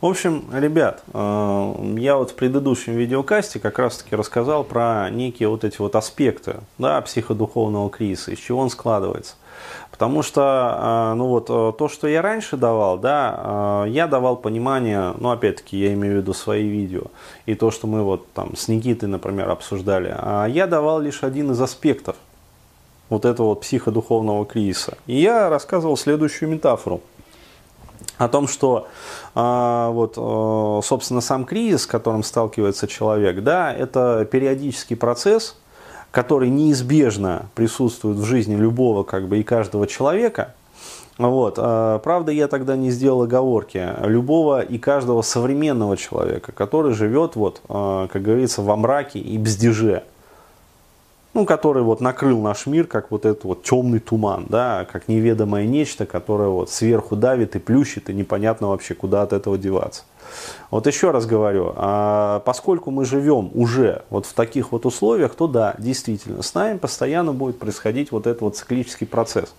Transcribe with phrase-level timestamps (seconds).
[0.00, 5.62] В общем, ребят, э, я вот в предыдущем видеокасте как раз-таки рассказал про некие вот
[5.62, 9.34] эти вот аспекты да, психодуховного кризиса, из чего он складывается.
[9.90, 15.12] Потому что, э, ну вот, э, то, что я раньше давал, да, я давал понимание,
[15.18, 17.02] ну, опять-таки, я имею в виду свои видео,
[17.44, 21.50] и то, что мы вот там с Никитой, например, обсуждали, а я давал лишь один
[21.50, 22.16] из аспектов
[23.10, 24.96] вот этого вот психодуховного кризиса.
[25.06, 27.02] И я рассказывал следующую метафору
[28.20, 28.86] о том, что
[29.34, 35.56] а, вот, а, собственно, сам кризис, с которым сталкивается человек, да, это периодический процесс,
[36.10, 40.54] который неизбежно присутствует в жизни любого как бы, и каждого человека.
[41.16, 41.54] Вот.
[41.56, 47.62] А, правда, я тогда не сделал оговорки любого и каждого современного человека, который живет, вот,
[47.70, 50.02] а, как говорится, во мраке и бздеже
[51.32, 55.66] ну, который вот накрыл наш мир, как вот этот вот темный туман, да, как неведомое
[55.66, 60.02] нечто, которое вот сверху давит и плющит, и непонятно вообще, куда от этого деваться.
[60.70, 65.46] Вот еще раз говорю, а поскольку мы живем уже вот в таких вот условиях, то
[65.46, 69.54] да, действительно, с нами постоянно будет происходить вот этот вот циклический процесс.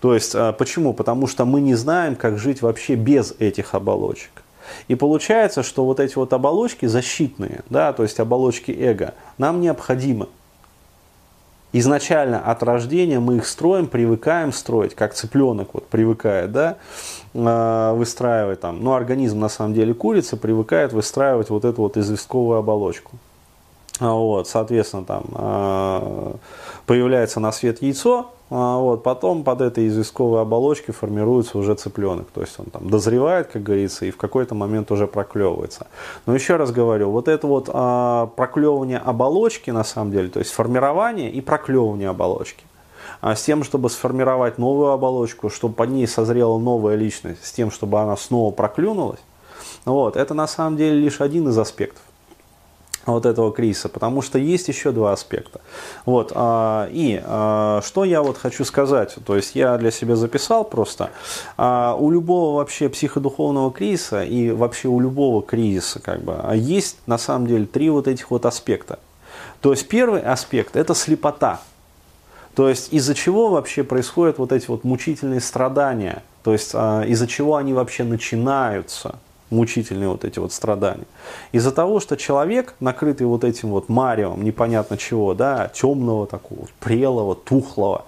[0.00, 0.94] То есть, а, почему?
[0.94, 4.42] Потому что мы не знаем, как жить вообще без этих оболочек.
[4.88, 10.28] И получается, что вот эти вот оболочки защитные, да, то есть оболочки эго, нам необходимы
[11.72, 16.76] изначально от рождения мы их строим, привыкаем строить, как цыпленок вот привыкает, да,
[17.34, 22.58] а, выстраивать там, ну, организм на самом деле курица привыкает выстраивать вот эту вот известковую
[22.58, 23.12] оболочку.
[24.00, 26.36] А, вот, соответственно, там а,
[26.86, 32.28] появляется на свет яйцо, а, вот, потом под этой известковой оболочкой формируется уже цыпленок.
[32.32, 35.86] То есть он там дозревает, как говорится, и в какой-то момент уже проклевывается.
[36.24, 37.66] Но еще раз говорю, вот это вот
[38.36, 42.64] проклевывание оболочки, на самом деле, то есть формирование и проклевывание оболочки
[43.20, 47.70] а с тем, чтобы сформировать новую оболочку, чтобы под ней созрела новая личность, с тем,
[47.70, 49.20] чтобы она снова проклюнулась,
[49.84, 52.02] вот, это на самом деле лишь один из аспектов
[53.06, 55.60] вот этого кризиса, потому что есть еще два аспекта.
[56.04, 60.64] Вот, а, и а, что я вот хочу сказать, то есть я для себя записал
[60.64, 61.10] просто,
[61.56, 67.18] а, у любого вообще психодуховного кризиса и вообще у любого кризиса как бы есть на
[67.18, 68.98] самом деле три вот этих вот аспекта.
[69.60, 71.60] То есть первый аспект это слепота,
[72.54, 77.56] то есть из-за чего вообще происходят вот эти вот мучительные страдания, то есть из-за чего
[77.56, 79.18] они вообще начинаются–
[79.50, 81.06] мучительные вот эти вот страдания.
[81.52, 87.34] Из-за того, что человек, накрытый вот этим вот марием, непонятно чего, да, темного такого, прелого,
[87.34, 88.04] тухлого,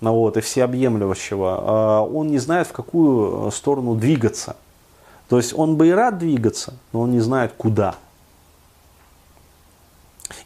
[0.00, 4.56] ну вот, и всеобъемлющего, а, он не знает, в какую сторону двигаться.
[5.28, 7.96] То есть он бы и рад двигаться, но он не знает, куда.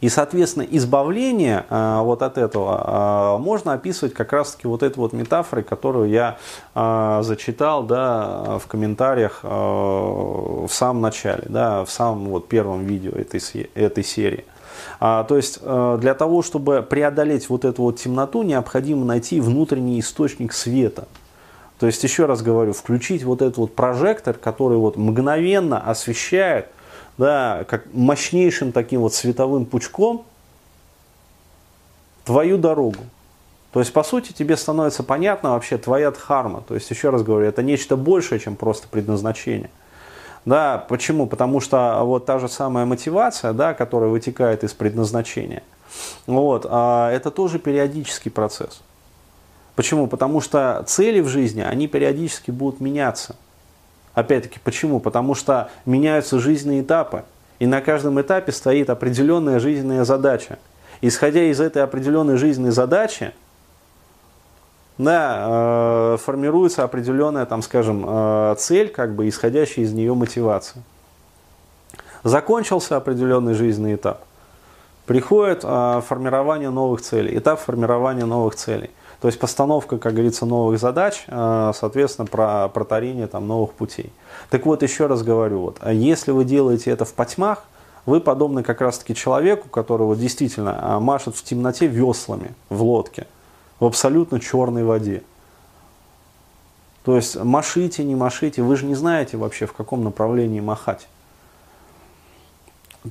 [0.01, 5.13] И, соответственно, избавление э, вот от этого э, можно описывать как раз-таки вот этой вот
[5.13, 6.37] метафорой, которую я
[6.75, 13.11] э, зачитал да, в комментариях э, в самом начале, да, в самом вот первом видео
[13.11, 13.41] этой,
[13.73, 14.45] этой серии.
[14.99, 19.99] А, то есть э, для того, чтобы преодолеть вот эту вот темноту, необходимо найти внутренний
[19.99, 21.07] источник света.
[21.79, 26.67] То есть, еще раз говорю, включить вот этот вот прожектор, который вот мгновенно освещает
[27.19, 30.25] да, как мощнейшим таким вот световым пучком
[32.23, 33.03] твою дорогу.
[33.73, 36.63] То есть, по сути, тебе становится понятно вообще твоя дхарма.
[36.65, 39.69] То есть, еще раз говорю, это нечто большее, чем просто предназначение.
[40.45, 41.27] Да, почему?
[41.27, 45.61] Потому что вот та же самая мотивация, да, которая вытекает из предназначения,
[46.25, 48.81] вот, а это тоже периодический процесс.
[49.75, 50.07] Почему?
[50.07, 53.35] Потому что цели в жизни, они периодически будут меняться.
[54.13, 54.99] Опять-таки, почему?
[54.99, 57.23] Потому что меняются жизненные этапы.
[57.59, 60.59] И на каждом этапе стоит определенная жизненная задача.
[61.01, 63.33] Исходя из этой определенной жизненной задачи,
[64.97, 70.83] да, э, формируется определенная, там, скажем, э, цель, как бы исходящая из нее мотивация.
[72.23, 74.23] Закончился определенный жизненный этап.
[75.05, 78.89] Приходит э, формирование новых целей, этап формирования новых целей.
[79.21, 84.13] То есть постановка, как говорится, новых задач, э, соответственно, про протарение там, новых путей.
[84.49, 87.65] Так вот, еще раз говорю, вот, а если вы делаете это в потьмах,
[88.05, 93.27] вы подобны как раз-таки человеку, которого действительно э, машет в темноте веслами в лодке,
[93.79, 95.21] в абсолютно черной воде.
[97.03, 101.07] То есть машите, не машите, вы же не знаете вообще, в каком направлении махать.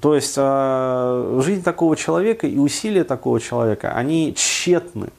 [0.00, 5.11] То есть э, жизнь такого человека и усилия такого человека, они тщетны.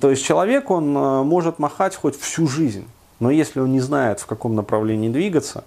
[0.00, 2.86] То есть человек, он э, может махать хоть всю жизнь,
[3.20, 5.64] но если он не знает, в каком направлении двигаться,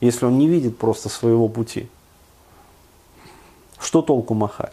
[0.00, 1.88] если он не видит просто своего пути,
[3.78, 4.72] что толку махать?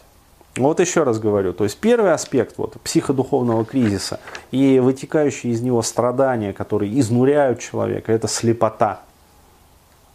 [0.55, 4.19] Вот еще раз говорю, то есть первый аспект вот, психодуховного кризиса
[4.51, 9.01] и вытекающие из него страдания, которые изнуряют человека, это слепота.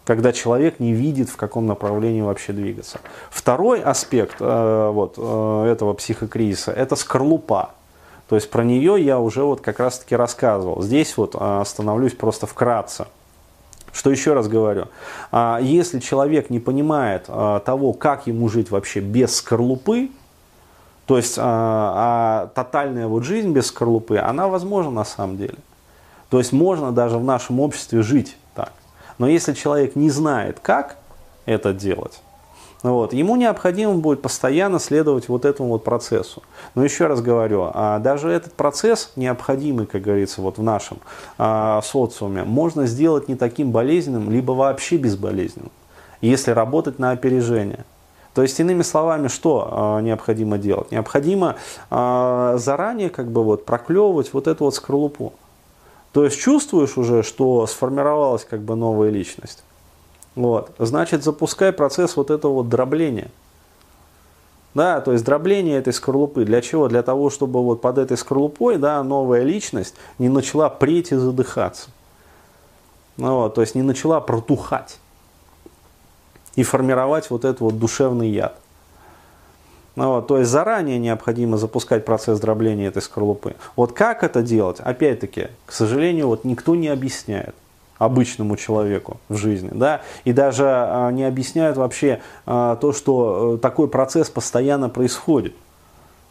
[0.04, 3.00] Когда человек не видит, в каком направлении вообще двигаться.
[3.30, 7.72] Второй аспект э, вот, э, этого психокризиса– это скорлупа.
[8.28, 10.82] То есть про нее я уже вот как раз таки рассказывал.
[10.82, 13.06] Здесь вот остановлюсь просто вкратце.
[13.92, 14.88] Что еще раз говорю,
[15.32, 20.10] а, если человек не понимает а, того, как ему жить вообще без скорлупы,
[21.06, 25.56] то есть а, а тотальная вот жизнь без скорлупы, она возможна на самом деле.
[26.28, 28.72] То есть можно даже в нашем обществе жить так.
[29.16, 30.98] Но если человек не знает, как
[31.46, 32.20] это делать,
[32.82, 36.42] вот, ему необходимо будет постоянно следовать вот этому вот процессу.
[36.74, 40.98] Но еще раз говорю, а даже этот процесс необходимый, как говорится, вот в нашем
[41.38, 45.72] а, социуме, можно сделать не таким болезненным, либо вообще безболезненным,
[46.20, 47.84] если работать на опережение.
[48.34, 50.92] То есть, иными словами, что э, необходимо делать?
[50.92, 51.56] Необходимо
[51.90, 55.32] э, заранее как бы вот проклевывать вот эту вот скорлупу.
[56.12, 59.64] То есть чувствуешь уже, что сформировалась как бы новая личность.
[60.38, 60.70] Вот.
[60.78, 63.28] Значит, запускай процесс вот этого вот дробления.
[64.72, 66.44] Да, то есть дробление этой скорлупы.
[66.44, 66.86] Для чего?
[66.86, 71.90] Для того, чтобы вот под этой скорлупой да, новая личность не начала преть и задыхаться.
[73.16, 75.00] Ну, вот, то есть не начала протухать
[76.54, 78.60] и формировать вот этот вот душевный яд.
[79.96, 83.56] Ну, вот, то есть заранее необходимо запускать процесс дробления этой скорлупы.
[83.74, 87.56] Вот как это делать, опять-таки, к сожалению, вот никто не объясняет
[87.98, 93.58] обычному человеку в жизни, да, и даже а, не объясняют вообще а, то, что а,
[93.58, 95.54] такой процесс постоянно происходит,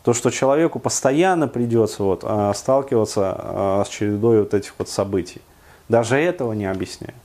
[0.04, 5.42] то, что человеку постоянно придется вот а, сталкиваться с чередой вот этих вот событий,
[5.90, 7.16] даже этого не объясняют.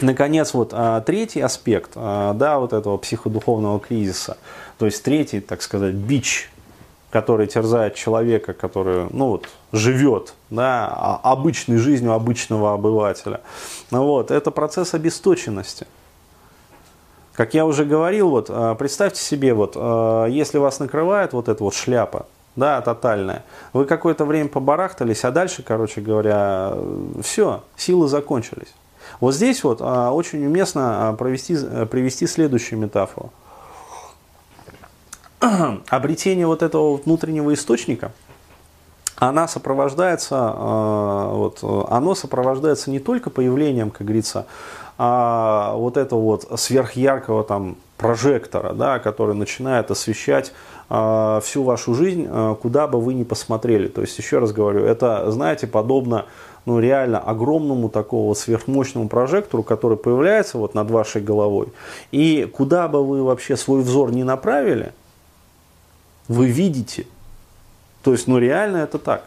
[0.00, 0.72] Наконец, вот
[1.06, 4.36] третий аспект, да, вот этого психодуховного кризиса,
[4.78, 6.52] то есть третий, так сказать, бич,
[7.10, 13.40] который терзает человека, который, ну вот, живет, да, обычной жизнью обычного обывателя,
[13.90, 15.86] ну вот, это процесс обесточенности.
[17.34, 19.76] Как я уже говорил, вот, представьте себе, вот,
[20.28, 22.26] если вас накрывает вот эта вот шляпа,
[22.56, 23.44] да, тотальная.
[23.72, 26.74] Вы какое-то время побарахтались, а дальше, короче говоря,
[27.22, 28.74] все, силы закончились.
[29.20, 33.32] Вот здесь вот очень уместно провести, э, привести следующую метафору.
[35.88, 38.12] Обретение вот этого внутреннего источника,
[39.16, 44.46] она сопровождается, а, вот, оно сопровождается не только появлением, как говорится,
[44.98, 50.52] вот этого вот сверхяркого там прожектора, да, который начинает освещать
[50.88, 53.88] э, всю вашу жизнь, э, куда бы вы ни посмотрели.
[53.88, 56.24] То есть, еще раз говорю, это, знаете, подобно
[56.64, 61.68] ну, реально огромному такого сверхмощному прожектору, который появляется вот над вашей головой.
[62.12, 64.92] И куда бы вы вообще свой взор не направили,
[66.28, 67.06] вы видите.
[68.02, 69.24] То есть, ну реально это так.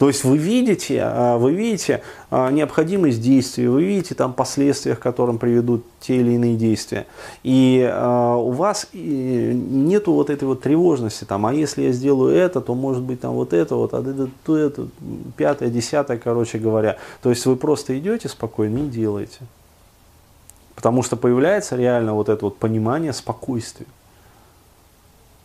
[0.00, 4.98] То есть вы видите, а, вы видите а, необходимость действий, вы видите там последствия, к
[4.98, 7.06] которым приведут те или иные действия.
[7.42, 12.62] И а, у вас нету вот этой вот тревожности, там, а если я сделаю это,
[12.62, 14.88] то может быть там вот это, вот, а это, то это,
[15.36, 16.96] пятое, десятое, короче говоря.
[17.20, 19.40] То есть вы просто идете спокойно и делаете.
[20.76, 23.86] Потому что появляется реально вот это вот понимание спокойствия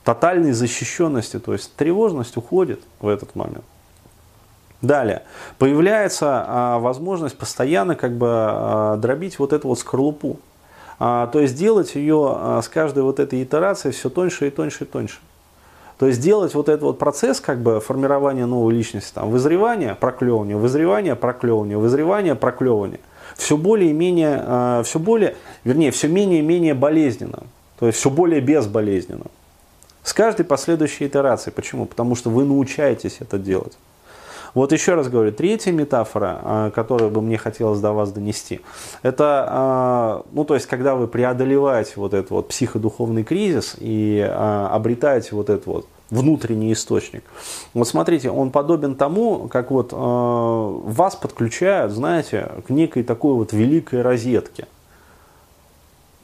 [0.05, 3.65] тотальной защищенности, то есть тревожность уходит в этот момент.
[4.81, 5.23] Далее,
[5.57, 10.39] появляется а, возможность постоянно как бы а, дробить вот эту вот скорлупу.
[10.99, 14.83] А, то есть делать ее а, с каждой вот этой итерацией все тоньше и тоньше
[14.83, 15.17] и тоньше.
[15.97, 20.55] То есть делать вот этот вот процесс как бы формирования новой личности, там, вызревания, проклевывания,
[20.55, 22.99] вызревания, проклевывания, вызревания, проклевывания,
[23.37, 27.45] все более и менее, а, все более, вернее, все менее и менее болезненным,
[27.79, 29.31] то есть все более безболезненным.
[30.05, 31.51] С каждой последующей итерацией.
[31.53, 31.87] Почему?
[31.87, 33.75] Потому что вы научаетесь это делать.
[34.53, 38.61] Вот еще раз говорю, третья метафора, а, которую бы мне хотелось до вас донести,
[39.01, 44.69] это, а, ну, то есть, когда вы преодолеваете вот этот вот психодуховный кризис и а,
[44.71, 47.23] обретаете вот этот вот внутренний источник.
[47.73, 54.03] Вот смотрите, он подобен тому, как вот вас подключают, знаете, к некой такой вот великой
[54.03, 54.67] розетке.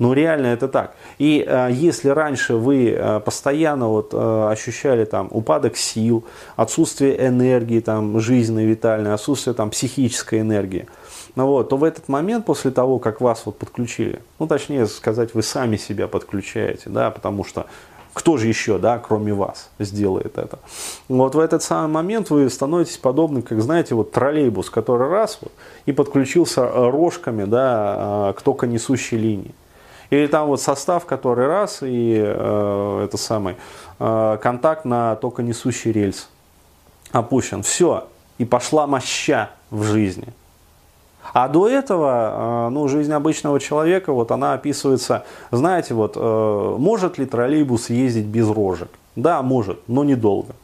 [0.02, 0.96] Ну, реально это так.
[1.20, 7.82] И э, если раньше вы э, постоянно вот, э, ощущали там упадок сил, отсутствие энергии
[7.82, 10.88] там, жизненной, витальной, отсутствие там, психической энергии,
[11.36, 15.36] ну, вот, то в этот момент, после того, как вас вот подключили, ну, точнее сказать,
[15.36, 17.68] вы сами себя подключаете, да, потому что
[18.14, 20.58] кто же еще, да, кроме вас, сделает это.
[21.10, 25.52] Вот в этот самый момент вы становитесь подобны, как, знаете, вот троллейбус, который раз вот,
[25.86, 29.54] и подключился рожками, да, к токонесущей линии.
[30.12, 33.56] Или там вот состав, который раз, и э, это самый
[33.98, 36.30] э, контакт на только несущий рельс
[37.12, 37.64] опущен.
[37.64, 38.08] Все.
[38.38, 40.28] И пошла моща в жизни.
[41.34, 47.18] А до этого, э, ну, жизнь обычного человека, вот она описывается, знаете, вот, э, может
[47.18, 48.90] ли троллейбус ездить без рожек?
[49.16, 50.56] Да, может, но недолго.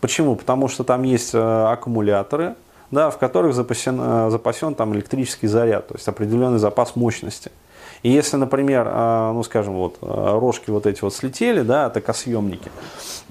[0.00, 0.36] Почему?
[0.36, 2.54] Потому что там есть э, аккумуляторы,
[2.90, 7.50] да, в которых запасен, запасен там электрический заряд, то есть определенный запас мощности.
[8.04, 12.70] И если, например, а, ну скажем, вот а, рожки вот эти вот слетели, да, токосъемники,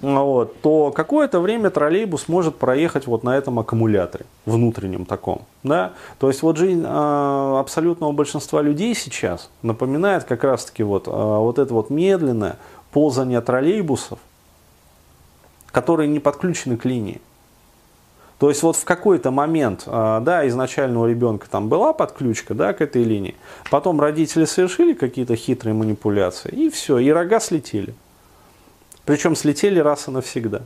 [0.01, 5.43] вот, то какое-то время троллейбус может проехать вот на этом аккумуляторе, внутреннем таком.
[5.61, 5.93] Да?
[6.17, 11.71] То есть вот жизнь э, абсолютного большинства людей сейчас напоминает как раз-таки вот, вот это
[11.71, 12.57] вот медленное
[12.91, 14.17] ползание троллейбусов,
[15.71, 17.21] которые не подключены к линии.
[18.43, 22.73] То есть вот в какой-то момент, а, да, изначально у ребенка там была подключка, да,
[22.73, 23.35] к этой линии,
[23.71, 27.95] потом родители совершили какие-то хитрые манипуляции, и все, и рога слетели.
[29.05, 30.63] Причем слетели раз и навсегда.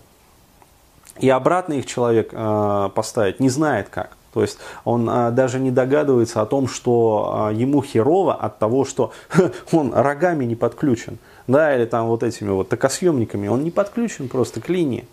[1.20, 4.18] И обратно их человек э, поставить не знает как.
[4.34, 9.12] То есть он э, даже не догадывается о том, что ему херово от того, что
[9.72, 11.20] он рогами не подключен.
[11.46, 13.48] Да, или там вот этими вот токосъемниками.
[13.48, 15.06] Он не подключен просто к линии.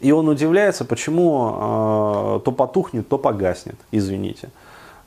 [0.00, 4.50] И он удивляется, почему э, то потухнет, то погаснет, извините.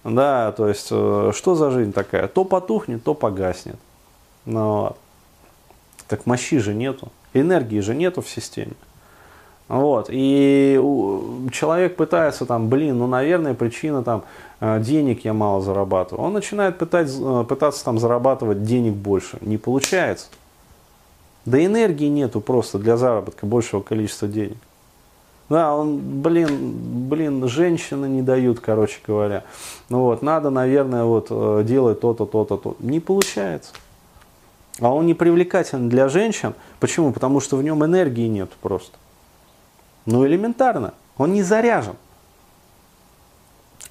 [0.04, 2.28] Да, то есть, э, что за жизнь такая?
[2.28, 3.78] То потухнет, то погаснет.
[4.46, 4.98] Ну, вот.
[6.08, 8.74] Так мощи же нету, энергии же нету в системе.
[9.68, 10.08] Вот.
[10.10, 10.80] И
[11.52, 14.24] человек пытается там, блин, ну, наверное, причина там,
[14.62, 16.26] э, денег я мало зарабатываю.
[16.26, 19.38] Он начинает пытать, э, пытаться там зарабатывать денег больше.
[19.42, 20.28] Не получается.
[21.46, 24.58] Да энергии нету просто для заработка большего количества денег.
[25.50, 29.44] Да, он, блин, блин, женщины не дают, короче говоря.
[29.90, 32.76] Ну вот, надо, наверное, вот э, делать то-то, то-то, то.
[32.80, 33.72] Не получается.
[34.80, 36.54] А он не привлекателен для женщин.
[36.80, 37.14] Почему?
[37.14, 38.98] Потому что в нем энергии нет просто.
[40.06, 40.94] Ну, элементарно.
[41.18, 41.96] Он не заряжен.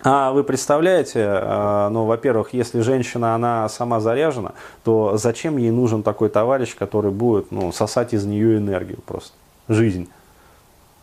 [0.02, 4.52] А вы представляете, э, ну, во-первых, если женщина, она сама заряжена,
[4.84, 9.32] то зачем ей нужен такой товарищ, который будет, ну, сосать из нее энергию просто,
[9.68, 10.08] жизнь?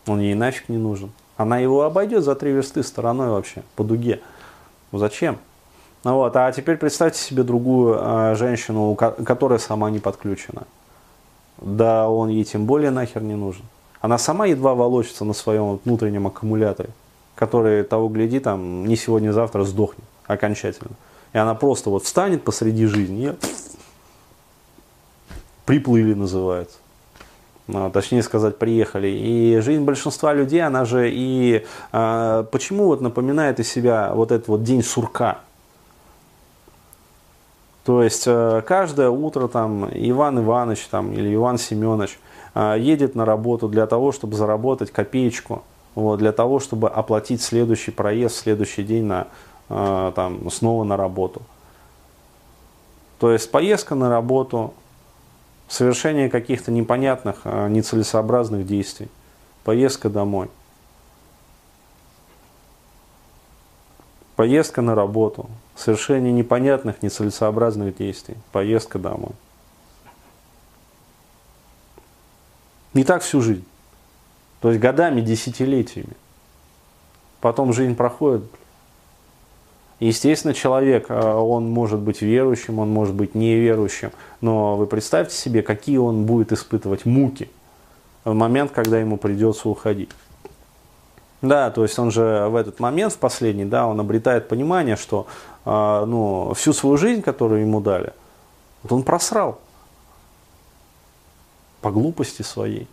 [0.06, 1.10] Он ей нафиг не нужен.
[1.36, 4.20] Она его обойдет за три версты стороной вообще, по дуге.
[4.92, 5.38] Ну зачем?
[6.04, 10.64] Ну вот, а теперь представьте себе другую э, женщину, которая сама не подключена.
[11.58, 13.64] Да он ей тем более нахер не нужен.
[14.00, 16.90] Она сама едва волочится на своем внутреннем аккумуляторе,
[17.34, 20.90] который того гляди, там не сегодня-завтра сдохнет окончательно.
[21.32, 23.34] И она просто вот встанет посреди жизни и
[25.64, 26.76] приплыли называется.
[27.72, 29.08] А, точнее сказать, приехали.
[29.08, 34.48] И жизнь большинства людей, она же и э, почему вот напоминает из себя вот этот
[34.48, 35.38] вот день сурка.
[37.84, 42.18] То есть э, каждое утро там Иван Иванович там, или Иван Семенович
[42.54, 45.62] э, едет на работу для того, чтобы заработать копеечку,
[45.94, 49.28] вот, для того, чтобы оплатить следующий проезд, следующий день на,
[49.70, 51.42] э, там, снова на работу.
[53.20, 54.74] То есть поездка на работу,
[55.74, 59.08] совершение каких-то непонятных, а, нецелесообразных действий,
[59.64, 60.48] поездка домой,
[64.36, 69.32] поездка на работу, совершение непонятных, нецелесообразных действий, поездка домой.
[72.92, 73.64] Не так всю жизнь.
[74.60, 76.14] То есть годами, десятилетиями.
[77.40, 78.44] Потом жизнь проходит,
[80.00, 84.10] Естественно, человек, а, он может быть верующим, он может быть неверующим,
[84.40, 87.48] но вы представьте себе, какие он будет испытывать муки
[88.24, 90.10] в момент, когда ему придется уходить.
[91.42, 95.26] Да, то есть он же в этот момент, в последний, да, он обретает понимание, что
[95.66, 98.14] э, ну, всю свою жизнь, которую ему дали,
[98.82, 99.60] вот он просрал
[101.82, 102.88] по глупости своей.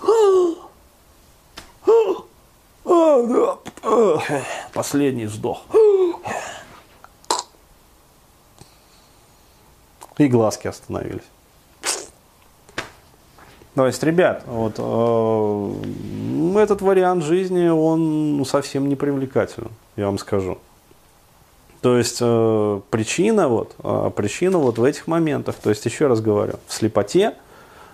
[4.72, 5.62] Последний вздох.
[10.22, 11.24] И глазки остановились.
[13.74, 20.58] То есть, ребят, вот э, этот вариант жизни, он совсем не привлекателен, я вам скажу.
[21.80, 26.20] То есть э, причина вот, э, причина вот в этих моментах, то есть еще раз
[26.20, 27.34] говорю, в слепоте,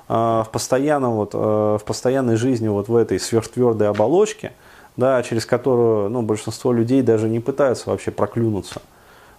[0.09, 4.53] э, в постоянном вот, э, в постоянной жизни вот в этой сверхтвердой оболочке,
[4.99, 8.83] да, через которую ну, большинство людей даже не пытаются вообще проклюнуться.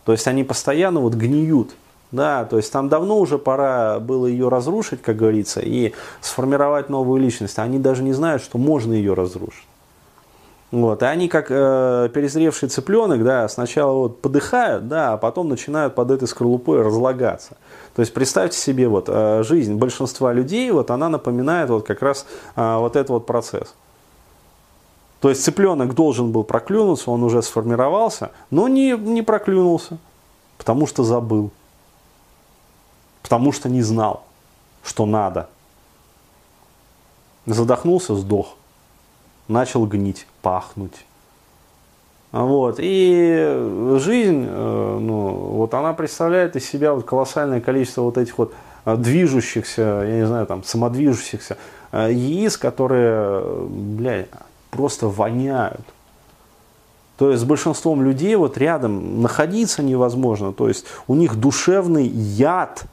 [0.06, 1.76] То есть они постоянно вот гниют,
[2.12, 7.22] да, то есть там давно уже пора было ее разрушить, как говорится, и сформировать новую
[7.22, 7.60] личность.
[7.60, 9.68] Они даже не знают, что можно ее разрушить.
[10.72, 15.96] Вот, и они как э, перезревший цыпленок, да, сначала вот подыхают, да, а потом начинают
[15.96, 17.58] под этой скорлупой разлагаться.
[17.96, 22.28] То есть представьте себе вот э, жизнь большинства людей, вот она напоминает вот как раз
[22.56, 23.74] э, вот этот вот процесс.
[25.22, 29.98] То есть цыпленок должен был проклюнуться, он уже сформировался, но не, не проклюнулся,
[30.60, 31.50] потому что забыл,
[33.30, 34.24] потому что не знал,
[34.84, 35.50] что надо.
[37.46, 38.56] Задохнулся, сдох
[39.48, 41.06] начал гнить, пахнуть.
[42.32, 42.78] Вот.
[42.80, 48.54] И жизнь, э, ну, вот она представляет из себя вот колоссальное количество вот этих вот
[48.86, 51.58] э, движущихся, я не знаю, там, самодвижущихся
[51.92, 54.30] э, яиц, которые, блядь,
[54.72, 55.86] просто воняют.
[57.18, 60.52] То есть с большинством людей вот рядом находиться невозможно.
[60.52, 62.86] То есть у них душевный яд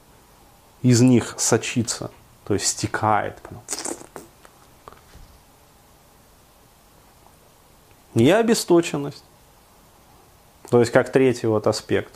[0.86, 2.10] из них сочится.
[2.46, 3.36] То есть стекает.
[8.14, 9.24] И обесточенность.
[10.70, 12.14] То есть как третий вот аспект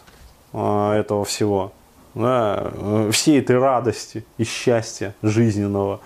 [0.52, 1.72] а, этого всего.
[2.14, 6.00] Да, э, всей этой радости и счастья жизненного.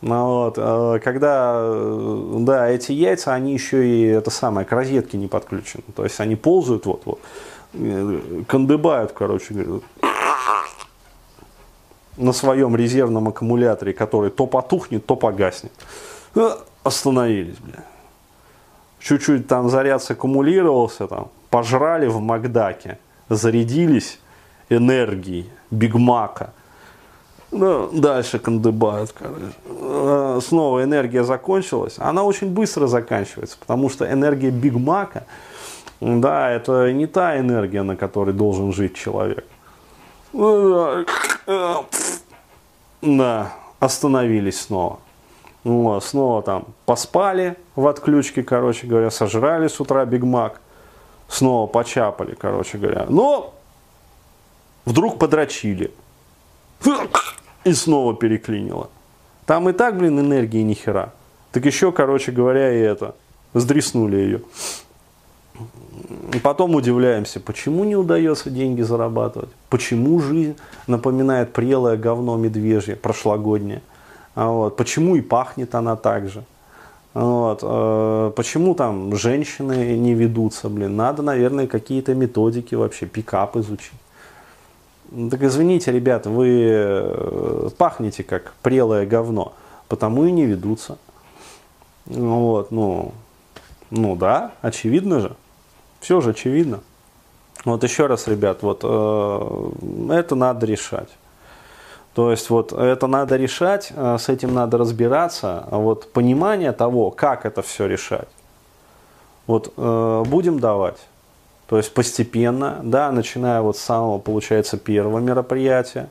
[0.00, 5.18] Ну, вот, э, когда, э, да, эти яйца, они еще и, это самое, к розетке
[5.18, 5.82] не подключены.
[5.96, 7.20] То есть они ползают вот, вот,
[8.46, 9.80] кандыбают, короче говоря,
[12.16, 15.72] на своем резервном аккумуляторе, который то потухнет, то погаснет.
[16.84, 17.84] Остановились, бля
[19.02, 24.18] чуть-чуть там заряд саккумулировался, там, пожрали в Макдаке, зарядились
[24.68, 26.52] энергией Бигмака.
[27.50, 29.52] Ну, дальше кандыбают, короче.
[29.66, 31.96] Э, снова энергия закончилась.
[31.98, 35.24] Она очень быстро заканчивается, потому что энергия Бигмака,
[36.00, 39.44] да, это не та энергия, на которой должен жить человек.
[40.32, 41.04] Да,
[43.78, 45.00] остановились снова.
[45.64, 50.60] Вот, снова там поспали в отключке, короче говоря, сожрали с утра Биг Мак,
[51.28, 53.06] снова почапали, короче говоря.
[53.08, 53.54] Но
[54.84, 55.92] вдруг подрочили.
[57.64, 58.90] И снова переклинило.
[59.46, 61.12] Там и так, блин, энергии ни хера.
[61.52, 63.14] Так еще, короче говоря, и это.
[63.54, 64.42] Сдреснули ее.
[66.42, 69.50] Потом удивляемся, почему не удается деньги зарабатывать?
[69.68, 73.82] Почему жизнь напоминает прелое говно медвежье прошлогоднее?
[74.34, 74.76] А вот.
[74.76, 76.44] Почему и пахнет она так же?
[77.14, 77.60] Вот.
[77.62, 80.96] Э, почему там женщины не ведутся, блин?
[80.96, 83.92] Надо, наверное, какие-то методики вообще, пикап изучить.
[85.30, 89.52] Так извините, ребята, вы э, пахнете как прелое говно,
[89.88, 90.96] потому и не ведутся.
[92.06, 93.12] Вот, ну,
[93.90, 95.36] ну да, очевидно же.
[96.02, 96.80] Все же очевидно.
[97.64, 99.70] Вот еще раз, ребят, вот э,
[100.10, 101.08] это надо решать.
[102.12, 105.64] То есть вот это надо решать, э, с этим надо разбираться.
[105.70, 108.28] А вот понимание того, как это все решать,
[109.46, 110.98] вот э, будем давать.
[111.68, 116.08] То есть постепенно, да, начиная вот с самого, получается, первого мероприятия.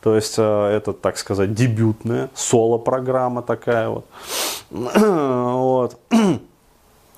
[0.00, 4.06] То есть э, это, так сказать, дебютная соло-программа такая вот.
[4.70, 5.98] вот.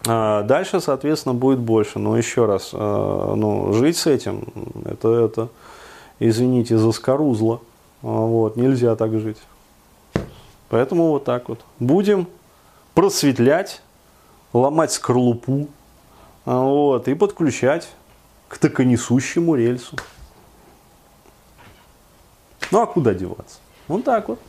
[0.06, 1.98] А дальше, соответственно, будет больше.
[1.98, 4.46] Но еще раз, ну, жить с этим,
[4.84, 5.48] это, это
[6.18, 7.60] извините, за скорузло.
[8.02, 9.38] А, вот, нельзя так жить.
[10.68, 11.60] Поэтому вот так вот.
[11.78, 12.26] Будем
[12.94, 13.82] просветлять,
[14.52, 15.68] ломать скорлупу
[16.44, 17.88] а, вот, и подключать
[18.48, 19.96] к токонесущему рельсу.
[22.70, 23.58] Ну а куда деваться?
[23.88, 24.40] Вот так вот.